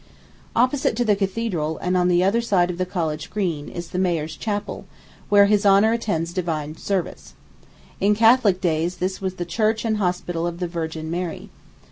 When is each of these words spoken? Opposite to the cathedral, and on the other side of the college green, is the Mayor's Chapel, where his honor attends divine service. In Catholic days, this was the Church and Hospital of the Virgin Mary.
Opposite 0.55 0.95
to 0.95 1.05
the 1.05 1.15
cathedral, 1.15 1.77
and 1.77 1.95
on 1.95 2.07
the 2.07 2.23
other 2.23 2.41
side 2.41 2.71
of 2.71 2.79
the 2.79 2.87
college 2.87 3.29
green, 3.29 3.69
is 3.69 3.89
the 3.89 3.99
Mayor's 3.99 4.35
Chapel, 4.35 4.85
where 5.29 5.45
his 5.45 5.63
honor 5.63 5.93
attends 5.93 6.33
divine 6.33 6.75
service. 6.75 7.35
In 7.99 8.15
Catholic 8.15 8.59
days, 8.59 8.95
this 8.97 9.21
was 9.21 9.35
the 9.35 9.45
Church 9.45 9.85
and 9.85 9.97
Hospital 9.97 10.47
of 10.47 10.57
the 10.59 10.67
Virgin 10.67 11.11
Mary. 11.11 11.51